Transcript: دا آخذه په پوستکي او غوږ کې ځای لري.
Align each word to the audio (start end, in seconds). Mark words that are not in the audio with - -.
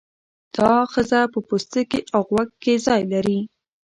دا 0.55 0.67
آخذه 0.85 1.19
په 1.33 1.39
پوستکي 1.47 1.99
او 2.15 2.21
غوږ 2.29 2.49
کې 2.63 2.73
ځای 2.85 3.01
لري. 3.13 3.39